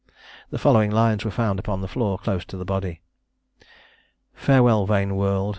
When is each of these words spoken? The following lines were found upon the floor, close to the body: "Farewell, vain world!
The 0.49 0.57
following 0.57 0.89
lines 0.89 1.23
were 1.23 1.29
found 1.29 1.59
upon 1.59 1.81
the 1.81 1.87
floor, 1.87 2.17
close 2.17 2.43
to 2.45 2.57
the 2.57 2.65
body: 2.65 3.01
"Farewell, 4.33 4.87
vain 4.87 5.15
world! 5.15 5.49